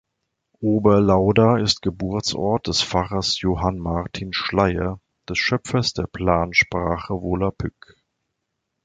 Oberlauda 0.61 1.57
ist 1.59 1.83
Geburtsort 1.83 2.65
des 2.65 2.81
Pfarrers 2.81 3.39
Johann 3.39 3.77
Martin 3.77 4.33
Schleyer, 4.33 4.99
des 5.29 5.37
Schöpfers 5.37 5.93
der 5.93 6.07
Plansprache 6.07 7.13
Volapük. 7.13 7.97